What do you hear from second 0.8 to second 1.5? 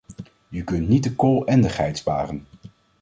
niet de kool